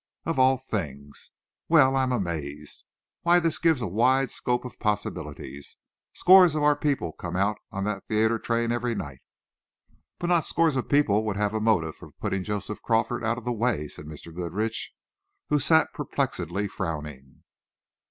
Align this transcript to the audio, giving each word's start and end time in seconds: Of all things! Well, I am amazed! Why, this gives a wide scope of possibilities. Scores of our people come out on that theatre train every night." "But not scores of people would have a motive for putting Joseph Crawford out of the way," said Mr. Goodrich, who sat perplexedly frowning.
Of 0.25 0.39
all 0.39 0.57
things! 0.57 1.29
Well, 1.69 1.95
I 1.95 2.01
am 2.01 2.11
amazed! 2.11 2.85
Why, 3.21 3.39
this 3.39 3.59
gives 3.59 3.83
a 3.83 3.87
wide 3.87 4.31
scope 4.31 4.65
of 4.65 4.79
possibilities. 4.79 5.77
Scores 6.11 6.55
of 6.55 6.63
our 6.63 6.75
people 6.75 7.11
come 7.11 7.35
out 7.35 7.59
on 7.71 7.83
that 7.83 8.07
theatre 8.07 8.39
train 8.39 8.71
every 8.71 8.95
night." 8.95 9.19
"But 10.17 10.25
not 10.31 10.43
scores 10.43 10.75
of 10.75 10.89
people 10.89 11.23
would 11.25 11.37
have 11.37 11.53
a 11.53 11.61
motive 11.61 11.97
for 11.97 12.09
putting 12.13 12.43
Joseph 12.43 12.81
Crawford 12.81 13.23
out 13.23 13.37
of 13.37 13.45
the 13.45 13.53
way," 13.53 13.87
said 13.87 14.05
Mr. 14.07 14.33
Goodrich, 14.33 14.91
who 15.49 15.59
sat 15.59 15.93
perplexedly 15.93 16.67
frowning. 16.67 17.43